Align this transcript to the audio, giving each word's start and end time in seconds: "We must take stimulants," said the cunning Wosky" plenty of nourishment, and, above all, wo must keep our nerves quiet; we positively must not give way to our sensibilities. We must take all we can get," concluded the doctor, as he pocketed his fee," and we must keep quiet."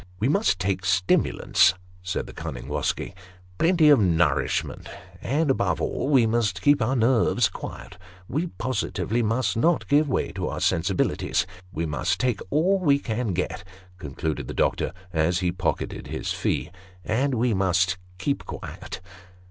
"We 0.19 0.27
must 0.27 0.57
take 0.57 0.83
stimulants," 0.83 1.75
said 2.01 2.25
the 2.25 2.33
cunning 2.33 2.67
Wosky" 2.67 3.13
plenty 3.59 3.89
of 3.89 3.99
nourishment, 3.99 4.89
and, 5.21 5.51
above 5.51 5.79
all, 5.79 6.09
wo 6.09 6.25
must 6.25 6.63
keep 6.63 6.81
our 6.81 6.95
nerves 6.95 7.47
quiet; 7.49 7.99
we 8.27 8.47
positively 8.47 9.21
must 9.21 9.55
not 9.55 9.87
give 9.87 10.09
way 10.09 10.31
to 10.31 10.47
our 10.47 10.59
sensibilities. 10.59 11.45
We 11.71 11.85
must 11.85 12.19
take 12.19 12.39
all 12.49 12.79
we 12.79 12.97
can 12.97 13.33
get," 13.33 13.63
concluded 13.99 14.47
the 14.47 14.55
doctor, 14.55 14.91
as 15.13 15.37
he 15.41 15.51
pocketed 15.51 16.07
his 16.07 16.31
fee," 16.33 16.71
and 17.05 17.35
we 17.35 17.53
must 17.53 17.99
keep 18.17 18.43
quiet." 18.47 19.01